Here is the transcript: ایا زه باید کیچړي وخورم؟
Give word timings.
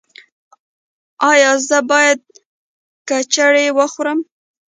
ایا 1.31 1.51
زه 1.67 1.79
باید 1.91 2.19
کیچړي 3.09 3.67
وخورم؟ 3.77 4.19